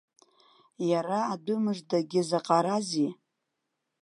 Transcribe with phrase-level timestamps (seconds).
[0.89, 3.09] Иара адәы мыждагьы заҟарази!